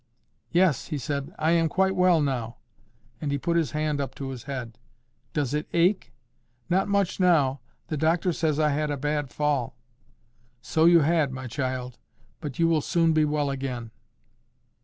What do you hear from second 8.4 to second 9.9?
I had a bad fall."